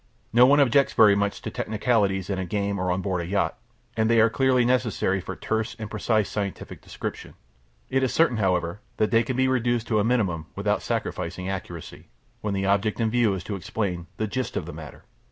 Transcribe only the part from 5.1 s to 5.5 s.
for